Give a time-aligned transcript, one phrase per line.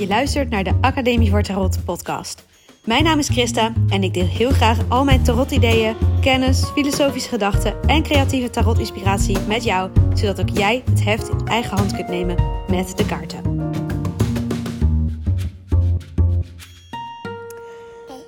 [0.00, 2.46] Je luistert naar de Academie voor Tarot podcast.
[2.84, 7.82] Mijn naam is Christa en ik deel heel graag al mijn tarot-ideeën, kennis, filosofische gedachten
[7.82, 12.36] en creatieve tarot-inspiratie met jou, zodat ook jij het heft in eigen hand kunt nemen
[12.68, 13.70] met de kaarten.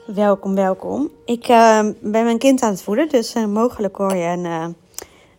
[0.06, 1.10] Welkom, welkom.
[1.24, 4.66] Ik uh, ben mijn kind aan het voeden, dus uh, mogelijk hoor je een, uh,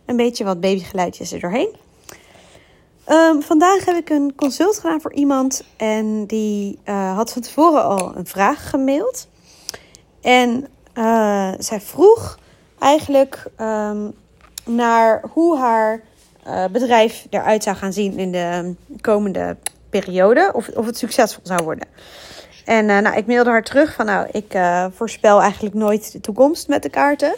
[0.06, 1.82] een beetje wat babygeluidjes er doorheen.
[3.08, 7.84] Um, vandaag heb ik een consult gedaan voor iemand en die uh, had van tevoren
[7.84, 9.28] al een vraag gemaild.
[10.20, 12.38] En uh, zij vroeg
[12.78, 14.12] eigenlijk um,
[14.64, 16.00] naar hoe haar
[16.46, 19.56] uh, bedrijf eruit zou gaan zien in de komende
[19.90, 20.50] periode.
[20.54, 21.88] Of, of het succesvol zou worden.
[22.64, 24.58] En nou, ik mailde haar terug van nou, ik
[24.94, 27.34] voorspel eigenlijk nooit de toekomst met de kaarten.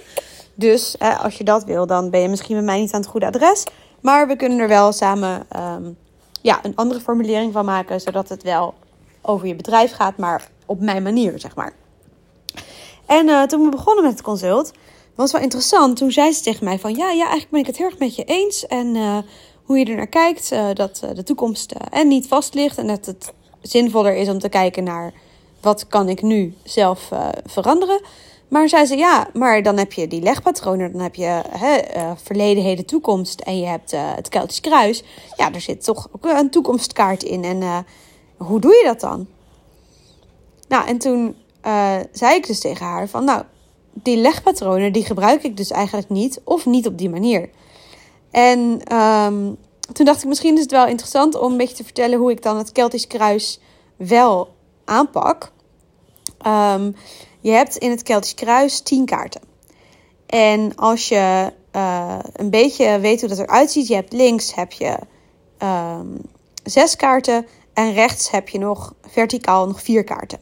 [0.54, 3.26] Dus als je dat wil, dan ben je misschien met mij niet aan het goede
[3.26, 3.64] adres.
[4.00, 5.96] Maar we kunnen er wel samen um,
[6.42, 8.74] ja, een andere formulering van maken, zodat het wel
[9.22, 11.72] over je bedrijf gaat, maar op mijn manier, zeg maar.
[13.06, 14.72] En uh, toen we begonnen met het consult,
[15.14, 15.96] was wel interessant.
[15.96, 18.16] Toen zei ze tegen mij van, ja, ja, eigenlijk ben ik het heel erg met
[18.16, 18.66] je eens.
[18.66, 19.18] En uh,
[19.62, 22.78] hoe je er naar kijkt, uh, dat de toekomst en niet vast ligt.
[22.78, 23.32] En dat het
[23.62, 25.12] zinvoller is om te kijken naar,
[25.60, 27.08] wat kan ik nu zelf
[27.44, 28.00] veranderen.
[28.48, 32.10] Maar zei ze, ja, maar dan heb je die legpatronen, dan heb je hè, uh,
[32.22, 35.04] verleden, heden, toekomst en je hebt uh, het Keltisch Kruis.
[35.36, 37.44] Ja, er zit toch ook een toekomstkaart in.
[37.44, 37.78] En uh,
[38.36, 39.26] hoe doe je dat dan?
[40.68, 41.36] Nou, en toen
[42.12, 43.42] zei ik dus tegen haar van, nou,
[43.92, 47.50] die legpatronen, die gebruik ik dus eigenlijk niet of niet op die manier.
[48.30, 48.58] En
[48.96, 49.56] um,
[49.92, 52.42] toen dacht ik, misschien is het wel interessant om een beetje te vertellen hoe ik
[52.42, 53.60] dan het Keltisch Kruis
[53.96, 55.52] wel aanpak.
[56.46, 56.96] Um,
[57.46, 59.40] je hebt in het Keltisch Kruis 10 kaarten.
[60.26, 64.72] En als je uh, een beetje weet hoe dat eruit ziet, je hebt links heb
[64.72, 64.96] je
[65.62, 66.20] um,
[66.64, 70.38] zes kaarten en rechts heb je nog verticaal nog vier kaarten.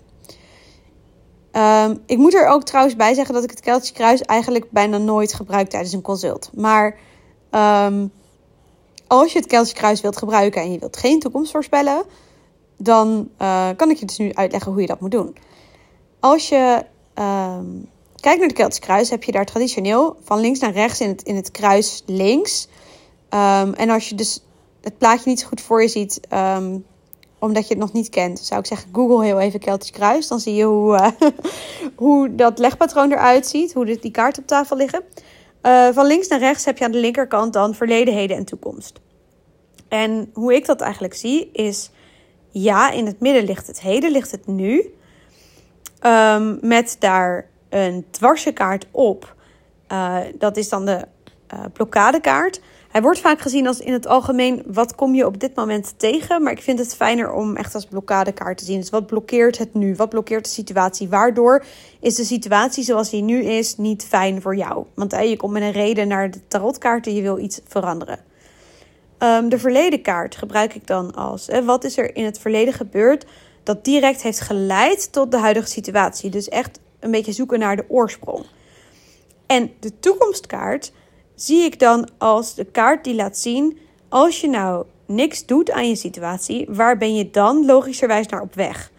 [1.52, 4.98] Um, ik moet er ook trouwens bij zeggen dat ik het Keltisch Kruis eigenlijk bijna
[4.98, 6.50] nooit gebruik tijdens een consult.
[6.54, 6.98] Maar
[7.50, 8.12] um,
[9.06, 12.04] als je het Keltisch Kruis wilt gebruiken en je wilt geen toekomst voorspellen,
[12.76, 15.36] dan uh, kan ik je dus nu uitleggen hoe je dat moet doen.
[16.20, 16.84] Als je
[17.18, 17.88] um,
[18.20, 21.22] kijk naar de Keltisch kruis, heb je daar traditioneel van links naar rechts in het,
[21.22, 22.68] in het kruis links.
[23.30, 24.44] Um, en als je dus
[24.80, 26.84] het plaatje niet zo goed voor je ziet, um,
[27.38, 30.28] omdat je het nog niet kent, zou ik zeggen: Google heel even Keltisch kruis.
[30.28, 31.08] Dan zie je hoe, uh,
[32.04, 35.02] hoe dat legpatroon eruit ziet, hoe de, die kaarten op tafel liggen.
[35.62, 39.00] Uh, van links naar rechts heb je aan de linkerkant dan verleden, heden en toekomst.
[39.88, 41.90] En hoe ik dat eigenlijk zie, is
[42.50, 44.94] ja, in het midden ligt het heden, ligt het nu.
[46.06, 49.34] Um, met daar een dwarsenkaart op.
[49.92, 51.06] Uh, dat is dan de
[51.54, 52.60] uh, blokkadekaart.
[52.90, 56.42] Hij wordt vaak gezien als in het algemeen wat kom je op dit moment tegen.
[56.42, 58.80] Maar ik vind het fijner om echt als blokkadekaart te zien.
[58.80, 59.94] Dus wat blokkeert het nu?
[59.96, 61.08] Wat blokkeert de situatie?
[61.08, 61.64] Waardoor
[62.00, 64.84] is de situatie zoals die nu is niet fijn voor jou?
[64.94, 68.18] Want je komt met een reden naar de tarotkaart en je wil iets veranderen.
[69.18, 73.26] Um, de verleden kaart gebruik ik dan als wat is er in het verleden gebeurd
[73.64, 76.30] dat direct heeft geleid tot de huidige situatie.
[76.30, 78.44] Dus echt een beetje zoeken naar de oorsprong.
[79.46, 80.92] En de toekomstkaart
[81.34, 85.88] zie ik dan als de kaart die laat zien: als je nou niks doet aan
[85.88, 88.92] je situatie, waar ben je dan logischerwijs naar op weg?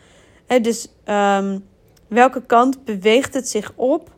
[0.61, 1.65] Dus um,
[2.07, 4.13] welke kant beweegt het zich op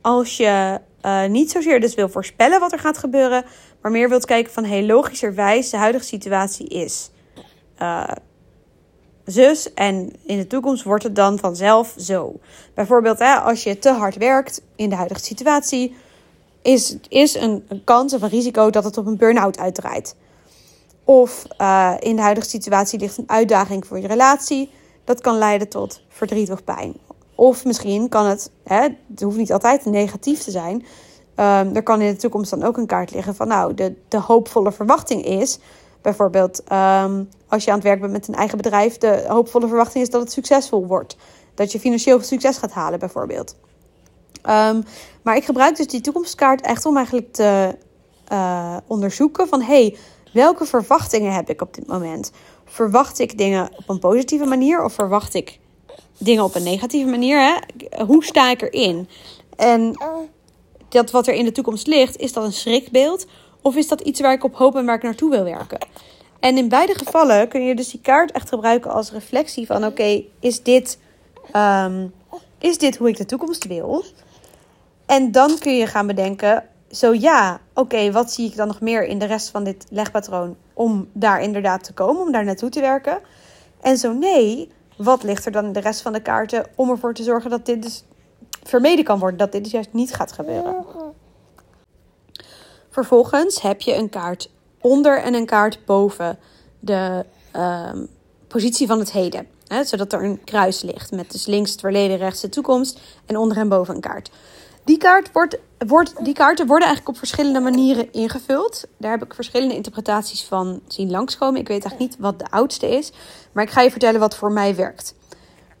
[0.00, 3.44] als je uh, niet zozeer dus wil voorspellen wat er gaat gebeuren,
[3.80, 7.10] maar meer wilt kijken van hey, logischerwijs de huidige situatie is.
[7.82, 8.08] Uh,
[9.24, 12.38] zus en in de toekomst wordt het dan vanzelf zo.
[12.74, 15.96] Bijvoorbeeld, hè, als je te hard werkt in de huidige situatie,
[16.62, 20.16] is, is een, kans of een risico dat het op een burn-out uitdraait.
[21.04, 24.70] Of uh, in de huidige situatie ligt een uitdaging voor je relatie.
[25.04, 26.94] Dat kan leiden tot verdriet of pijn.
[27.34, 30.76] Of misschien kan het, hè, het hoeft niet altijd negatief te zijn.
[30.76, 34.18] Um, er kan in de toekomst dan ook een kaart liggen van, nou, de, de
[34.18, 35.58] hoopvolle verwachting is
[36.02, 40.04] Bijvoorbeeld um, als je aan het werk bent met een eigen bedrijf, de hoopvolle verwachting
[40.04, 41.16] is dat het succesvol wordt.
[41.54, 43.56] Dat je financieel succes gaat halen, bijvoorbeeld.
[44.48, 44.84] Um,
[45.22, 47.76] maar ik gebruik dus die toekomstkaart echt om eigenlijk te
[48.32, 49.96] uh, onderzoeken van hey,
[50.32, 52.32] welke verwachtingen heb ik op dit moment?
[52.64, 55.58] Verwacht ik dingen op een positieve manier of verwacht ik
[56.18, 57.40] dingen op een negatieve manier?
[57.40, 57.54] Hè?
[58.04, 59.08] Hoe sta ik erin?
[59.56, 59.96] En
[60.88, 63.26] dat wat er in de toekomst ligt, is dat een schrikbeeld
[63.62, 65.78] of is dat iets waar ik op hoop en waar ik naartoe wil werken?
[66.40, 70.24] En in beide gevallen kun je dus die kaart echt gebruiken als reflectie van: oké,
[70.40, 70.98] is, dit,
[71.56, 72.12] um,
[72.58, 74.04] is dit hoe ik de toekomst wil?
[75.06, 79.04] En dan kun je gaan bedenken: zo ja, oké, wat zie ik dan nog meer
[79.04, 82.80] in de rest van dit legpatroon om daar inderdaad te komen, om daar naartoe te
[82.80, 83.18] werken?
[83.80, 87.14] En zo nee, wat ligt er dan in de rest van de kaarten om ervoor
[87.14, 88.04] te zorgen dat dit dus
[88.62, 90.84] vermeden kan worden, dat dit dus juist niet gaat gebeuren.
[92.90, 96.38] Vervolgens heb je een kaart onder en een kaart boven
[96.80, 98.04] de ehm,
[98.48, 99.46] positie van het heden.
[99.66, 103.36] Hè, zodat er een kruis ligt met dus links het verleden, rechts de toekomst en
[103.36, 104.30] onder en boven een kaart.
[104.84, 108.84] Die, kaart wordt, wordt, die kaarten worden eigenlijk op verschillende manieren ingevuld.
[108.96, 111.60] Daar heb ik verschillende interpretaties van zien langskomen.
[111.60, 113.12] Ik weet eigenlijk niet wat de oudste is,
[113.52, 115.14] maar ik ga je vertellen wat voor mij werkt.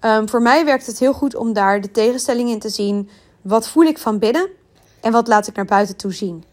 [0.00, 3.10] Ehm, voor mij werkt het heel goed om daar de tegenstelling in te zien.
[3.42, 4.48] Wat voel ik van binnen
[5.00, 6.44] en wat laat ik naar buiten toe zien?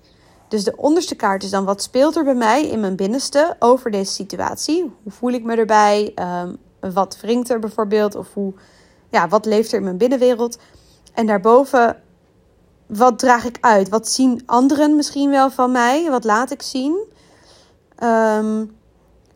[0.48, 3.92] Dus de onderste kaart is dan wat speelt er bij mij in mijn binnenste over
[3.92, 4.92] deze situatie?
[5.04, 6.14] Hoe voel ik me erbij?
[6.16, 6.58] Um,
[6.94, 8.16] wat wringt er bijvoorbeeld?
[8.16, 8.54] Of hoe,
[9.10, 10.58] ja, wat leeft er in mijn binnenwereld?
[11.14, 12.02] En daarboven,
[12.86, 13.90] wat draag ik uit?
[13.90, 16.10] Wat zien anderen misschien wel van mij?
[16.10, 17.04] Wat laat ik zien?
[17.96, 18.66] Ehm,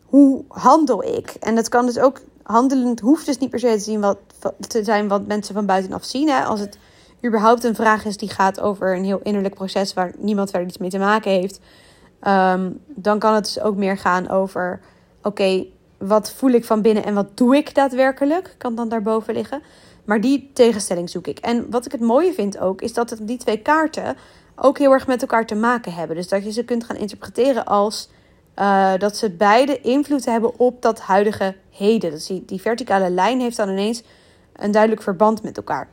[0.04, 1.30] hoe handel ik?
[1.40, 4.18] En dat kan dus ook handelend hoeft dus niet per se te, zien wat,
[4.68, 6.28] te zijn wat mensen van buitenaf zien.
[6.28, 6.44] Hè?
[6.44, 6.78] Als het
[7.24, 10.78] überhaupt een vraag is die gaat over een heel innerlijk proces waar niemand verder iets
[10.78, 11.60] mee te maken heeft,
[12.20, 14.80] ehm, dan kan het dus ook meer gaan over:
[15.22, 15.64] oké,
[15.98, 18.54] wat voel ik van binnen en wat doe ik daadwerkelijk?
[18.58, 19.62] Kan dan daarboven liggen.
[20.04, 21.38] Maar die tegenstelling zoek ik.
[21.38, 24.16] En wat ik het mooie vind ook, is dat die twee kaarten
[24.56, 26.16] ook heel erg met elkaar te maken hebben.
[26.16, 28.08] Dus dat je ze kunt gaan interpreteren als
[28.58, 32.10] uh, dat ze beide invloed hebben op dat huidige heden.
[32.10, 34.02] Dus die verticale lijn heeft dan ineens
[34.52, 35.88] een duidelijk verband met elkaar.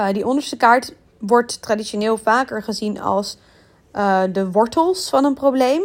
[0.00, 3.38] Uh, die onderste kaart wordt traditioneel vaker gezien als
[3.94, 5.82] uh, de wortels van een probleem.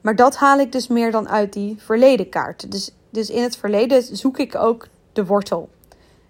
[0.00, 2.70] Maar dat haal ik dus meer dan uit die verleden kaart.
[2.70, 5.68] Dus, dus in het verleden zoek ik ook de wortel.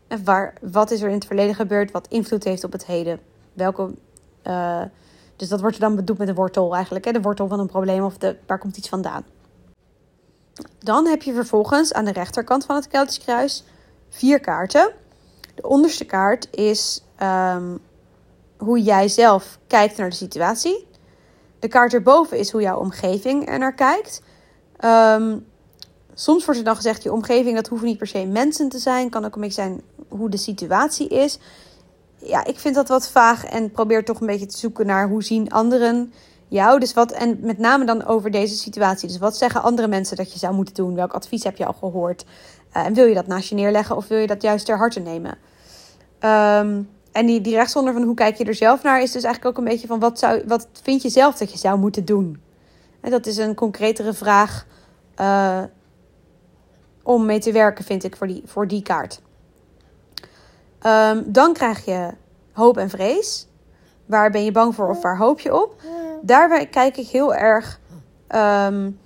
[0.08, 3.20] En waar, wat is er in het verleden gebeurd wat invloed heeft op het heden?
[3.52, 3.90] Welke
[5.36, 7.04] dus dat wordt dan bedoeld met de wortel eigenlijk.
[7.04, 7.12] Hè?
[7.12, 9.24] De wortel van een probleem of de, waar komt iets vandaan.
[10.78, 13.64] Dan heb je vervolgens aan de rechterkant van het Keltisch kruis
[14.08, 14.92] vier kaarten.
[15.54, 17.78] De onderste kaart is um,
[18.56, 20.86] hoe jij zelf kijkt naar de situatie.
[21.58, 24.22] De kaart erboven is hoe jouw omgeving er naar kijkt.
[24.84, 25.46] Um,
[26.14, 29.10] soms wordt er dan gezegd, je omgeving, dat hoeven niet per se mensen te zijn.
[29.10, 31.38] Kan ook een beetje zijn hoe de situatie is
[32.24, 35.22] ja, ik vind dat wat vaag en probeer toch een beetje te zoeken naar hoe
[35.22, 36.12] zien anderen
[36.48, 36.80] jou.
[36.80, 39.08] Dus wat, en met name dan over deze situatie.
[39.08, 40.94] Dus wat zeggen andere mensen dat je zou moeten doen?
[40.94, 42.24] Welk advies heb je al gehoord?
[42.76, 45.00] Uh, en wil je dat naast je neerleggen of wil je dat juist ter harte
[45.00, 45.38] nemen?
[46.20, 49.56] Um, en die, die rechtsonder van hoe kijk je er zelf naar is dus eigenlijk
[49.56, 52.42] ook een beetje van wat, zou, wat vind je zelf dat je zou moeten doen?
[53.00, 54.66] En dat is een concretere vraag
[55.20, 55.62] uh,
[57.02, 59.20] om mee te werken, vind ik, voor die, voor die kaart.
[60.86, 62.10] Um, dan krijg je
[62.52, 63.46] hoop en vrees.
[64.06, 65.82] Waar ben je bang voor of waar hoop je op?
[66.22, 67.80] Daarbij kijk ik heel erg.
[68.28, 68.98] Um,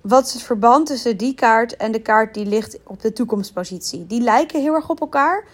[0.00, 4.06] wat is het verband tussen die kaart en de kaart die ligt op de toekomstpositie?
[4.06, 5.44] Die lijken heel erg op elkaar.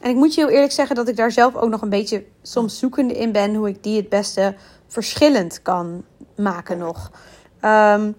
[0.00, 2.24] En ik moet je heel eerlijk zeggen dat ik daar zelf ook nog een beetje
[2.42, 4.54] soms zoekende in ben hoe ik die het beste
[4.86, 6.04] verschillend kan
[6.36, 7.10] maken nog.
[7.64, 8.16] Um,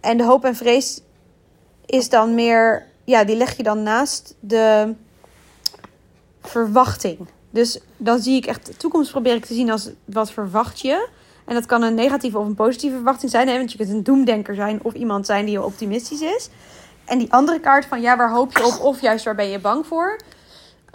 [0.00, 1.00] en de hoop en vrees
[1.86, 4.94] is dan meer, ja, die leg je dan naast de
[6.42, 7.18] verwachting.
[7.50, 11.08] Dus dan zie ik echt, de toekomst probeer ik te zien als wat verwacht je.
[11.44, 13.48] En dat kan een negatieve of een positieve verwachting zijn.
[13.48, 13.56] Hè?
[13.56, 16.48] Want je kunt een doemdenker zijn of iemand zijn die optimistisch is.
[17.04, 19.58] En die andere kaart van ja, waar hoop je op of juist waar ben je
[19.58, 20.20] bang voor.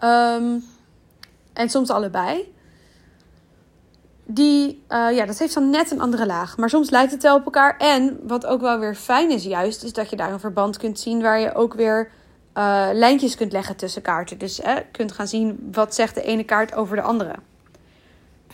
[0.04, 0.64] Um,
[1.54, 2.54] en soms allebei.
[4.26, 6.58] Die, uh, ja, dat heeft dan net een andere laag.
[6.58, 7.78] Maar soms lijkt het wel op elkaar.
[7.78, 11.00] En wat ook wel weer fijn is juist, is dat je daar een verband kunt
[11.00, 12.12] zien waar je ook weer
[12.58, 14.38] uh, lijntjes kunt leggen tussen kaarten.
[14.38, 17.36] Dus uh, kunt gaan zien wat zegt de ene kaart over de andere.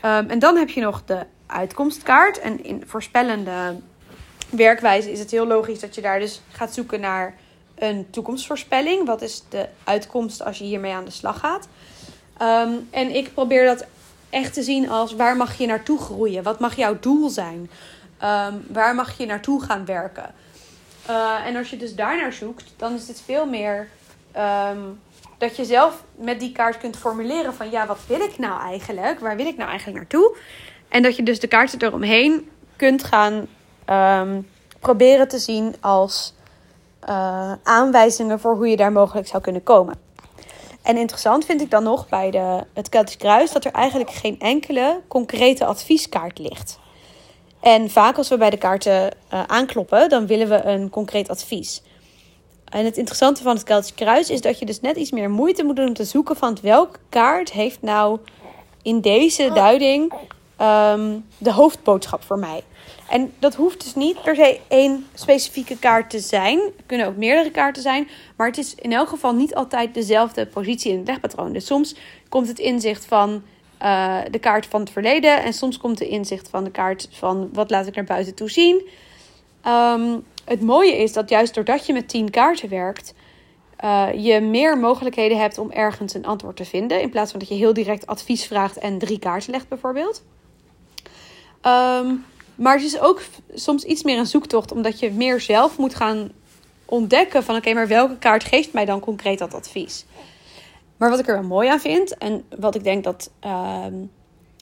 [0.06, 2.40] Um, en dan heb je nog de uitkomstkaart.
[2.40, 3.76] En in voorspellende
[4.50, 7.36] werkwijze is het heel logisch dat je daar dus gaat zoeken naar
[7.80, 9.06] een toekomstvoorspelling.
[9.06, 11.68] Wat is de uitkomst als je hiermee aan de slag gaat?
[12.42, 13.86] Um, en ik probeer dat
[14.30, 16.44] echt te zien als waar mag je naartoe groeien?
[16.44, 17.70] Wat mag jouw doel zijn?
[18.24, 20.34] Um, waar mag je naartoe gaan werken?
[21.10, 23.88] Uh, en als je dus daar naar zoekt, dan is het veel meer
[24.38, 25.00] um,
[25.38, 29.20] dat je zelf met die kaart kunt formuleren van ja, wat wil ik nou eigenlijk?
[29.20, 30.38] Waar wil ik nou eigenlijk naartoe?
[30.90, 33.48] En dat je dus de kaarten eromheen kunt gaan
[34.80, 36.34] proberen te zien als
[37.10, 39.96] uh, aanwijzingen voor hoe je daar mogelijk zou kunnen komen.
[40.82, 44.40] En interessant vind ik dan nog bij de, het Keltisch Kruis dat er eigenlijk geen
[44.40, 46.80] enkele concrete advieskaart ligt.
[47.60, 49.02] En vaak als we bij de kaarten
[49.34, 51.82] uh, aankloppen, dan willen we een concreet advies.
[52.66, 55.64] En het interessante van het Keltisch Kruis is dat je dus net iets meer moeite
[55.64, 58.20] moet doen om te zoeken van welke kaart heeft nou
[58.82, 60.14] in deze duiding
[60.60, 62.64] ehm, de hoofdboodschap voor mij.
[63.10, 66.60] En dat hoeft dus niet per se één specifieke kaart te zijn.
[66.60, 68.08] Het kunnen ook meerdere kaarten zijn.
[68.36, 71.54] Maar het is in elk geval niet altijd dezelfde positie in het legpatroon.
[71.54, 71.96] Dus soms
[72.30, 73.44] komt het inzicht van
[73.82, 75.44] uh, de kaart van het verleden.
[75.44, 78.50] En soms komt de inzicht van de kaart van wat laat ik naar buiten toe
[78.50, 78.88] zien.
[79.68, 83.14] Um, het mooie is dat juist doordat je met 10 kaarten werkt,
[83.84, 87.02] uh, je meer mogelijkheden hebt om ergens een antwoord te vinden.
[87.02, 90.24] In plaats van dat je heel direct advies vraagt en drie kaarten legt, bijvoorbeeld.
[91.66, 92.26] Um,
[92.56, 93.22] maar het is ook
[93.54, 96.32] soms iets meer een zoektocht, omdat je meer zelf moet gaan
[96.86, 100.06] ontdekken van oké, maar welke kaart geeft mij dan concreet dat advies?
[100.98, 103.94] Maar wat ik er wel mooi aan vind, en wat ik denk dat ehm,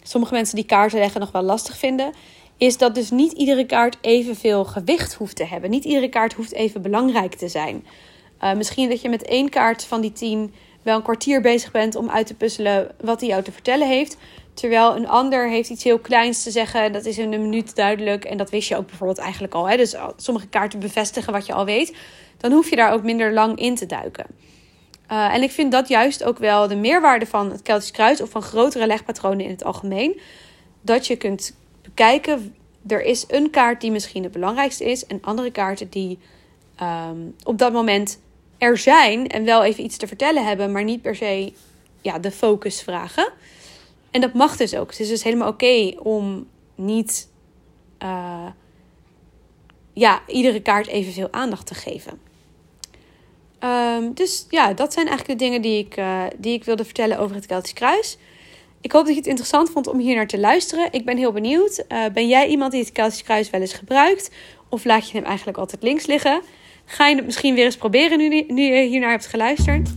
[0.03, 2.13] sommige mensen die kaarten leggen nog wel lastig vinden,
[2.57, 5.69] is dat dus niet iedere kaart evenveel gewicht hoeft te hebben.
[5.69, 7.85] Niet iedere kaart hoeft even belangrijk te zijn.
[8.43, 11.96] Uh, misschien dat je met één kaart van die tien wel een kwartier bezig bent
[11.96, 14.17] om uit te puzzelen wat hij jou te vertellen heeft.
[14.53, 16.91] Terwijl een ander heeft iets heel kleins te zeggen.
[16.91, 18.25] Dat is in een minuut duidelijk.
[18.25, 19.69] En dat wist je ook bijvoorbeeld eigenlijk al.
[19.69, 19.77] Hè?
[19.77, 21.96] Dus sommige kaarten bevestigen wat je al weet.
[22.38, 24.25] Dan hoef je daar ook minder lang in te duiken.
[25.12, 28.22] Uh, en ik vind dat juist ook wel de meerwaarde van het Keltisch Kruis.
[28.22, 30.19] Of van grotere legpatronen in het algemeen.
[30.81, 32.55] Dat je kunt bekijken.
[32.88, 35.05] Er is een kaart die misschien het belangrijkste is.
[35.05, 36.19] En andere kaarten die
[36.81, 38.19] um, op dat moment
[38.57, 39.27] er zijn.
[39.27, 40.71] En wel even iets te vertellen hebben.
[40.71, 41.53] Maar niet per se
[42.01, 43.31] ja, de focus vragen.
[44.11, 44.89] En dat mag dus ook.
[44.89, 47.29] Het is dus helemaal oké om niet
[48.03, 48.47] uh,
[49.93, 52.19] ja, iedere kaart evenveel aandacht te geven.
[53.59, 57.19] Um, dus ja, dat zijn eigenlijk de dingen die ik, uh, die ik wilde vertellen
[57.19, 58.17] over het Keltisch Kruis.
[58.81, 60.87] Ik hoop dat je het interessant vond om hier naar te luisteren.
[60.91, 61.83] Ik ben heel benieuwd.
[61.89, 64.31] Uh, ben jij iemand die het Keltisch Kruis wel eens gebruikt?
[64.69, 66.41] Of laat je hem eigenlijk altijd links liggen?
[66.89, 69.89] Ga je het misschien weer eens proberen nu, nu je hiernaar hebt geluisterd?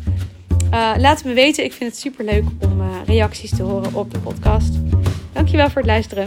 [0.64, 1.64] Uh, laat het me weten.
[1.64, 4.74] Ik vind het super leuk om uh, reacties te horen op de podcast.
[5.32, 6.24] Dankjewel voor het luisteren.